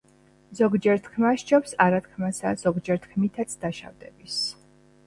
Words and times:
ზოგჯერ 0.59 1.03
თქმა 1.09 1.33
სჯობს 1.43 1.75
არა-თქმასა, 1.87 2.55
ზოგჯერ 2.65 3.01
თქმითაც 3.07 3.57
დაშავდების, 3.67 4.43